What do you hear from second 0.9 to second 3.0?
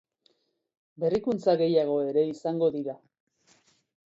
Berrikuntza gehiago ere izango dira.